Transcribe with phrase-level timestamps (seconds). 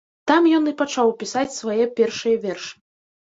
[0.29, 2.73] Там ён і пачаў пісаць свае першыя вершы.